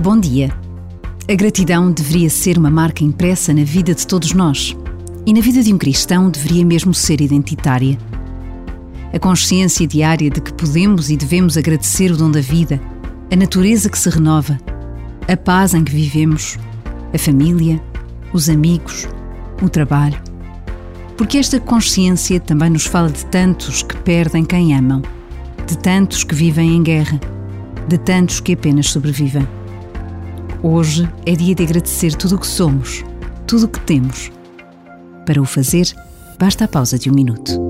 Bom 0.00 0.18
dia. 0.20 0.52
A 1.30 1.34
gratidão 1.34 1.90
deveria 1.90 2.28
ser 2.28 2.58
uma 2.58 2.68
marca 2.68 3.02
impressa 3.02 3.54
na 3.54 3.64
vida 3.64 3.94
de 3.94 4.06
todos 4.06 4.34
nós. 4.34 4.76
E 5.24 5.32
na 5.32 5.40
vida 5.40 5.62
de 5.62 5.72
um 5.72 5.78
cristão 5.78 6.28
deveria 6.28 6.64
mesmo 6.64 6.92
ser 6.92 7.20
identitária. 7.20 7.96
A 9.14 9.18
consciência 9.18 9.86
diária 9.86 10.28
de 10.28 10.40
que 10.40 10.52
podemos 10.52 11.10
e 11.10 11.16
devemos 11.16 11.56
agradecer 11.56 12.10
o 12.10 12.16
dom 12.16 12.30
da 12.30 12.40
vida, 12.40 12.78
a 13.32 13.36
natureza 13.36 13.88
que 13.88 13.98
se 13.98 14.10
renova, 14.10 14.58
a 15.26 15.36
paz 15.36 15.72
em 15.72 15.84
que 15.84 15.92
vivemos, 15.92 16.58
a 17.14 17.18
família, 17.18 17.80
os 18.32 18.50
amigos, 18.50 19.08
o 19.62 19.68
trabalho. 19.68 20.20
Porque 21.16 21.38
esta 21.38 21.58
consciência 21.60 22.40
também 22.40 22.68
nos 22.68 22.84
fala 22.84 23.08
de 23.08 23.24
tantos 23.26 23.82
que 23.82 23.96
perdem 23.98 24.44
quem 24.44 24.76
amam, 24.76 25.00
de 25.66 25.78
tantos 25.78 26.24
que 26.24 26.34
vivem 26.34 26.76
em 26.76 26.82
guerra, 26.82 27.18
de 27.88 27.96
tantos 27.96 28.40
que 28.40 28.52
apenas 28.52 28.90
sobrevivem. 28.90 29.46
Hoje 30.66 31.06
é 31.26 31.32
dia 31.36 31.54
de 31.54 31.62
agradecer 31.62 32.14
tudo 32.14 32.36
o 32.36 32.38
que 32.38 32.46
somos, 32.46 33.04
tudo 33.46 33.66
o 33.66 33.68
que 33.68 33.78
temos. 33.80 34.32
Para 35.26 35.42
o 35.42 35.44
fazer, 35.44 35.84
basta 36.38 36.64
a 36.64 36.68
pausa 36.68 36.98
de 36.98 37.10
um 37.10 37.14
minuto. 37.14 37.63